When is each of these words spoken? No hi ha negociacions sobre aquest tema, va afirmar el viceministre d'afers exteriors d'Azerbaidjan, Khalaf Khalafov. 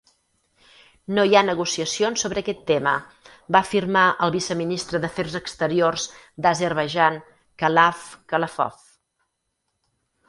No 1.17 1.25
hi 1.27 1.35
ha 1.39 1.43
negociacions 1.49 2.23
sobre 2.25 2.41
aquest 2.43 2.63
tema, 2.71 2.93
va 3.57 3.61
afirmar 3.69 4.05
el 4.29 4.33
viceministre 4.37 5.03
d'afers 5.05 5.37
exteriors 5.41 6.07
d'Azerbaidjan, 6.47 7.23
Khalaf 7.65 8.05
Khalafov. 8.33 8.83